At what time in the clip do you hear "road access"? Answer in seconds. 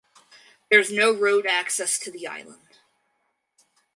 1.15-1.99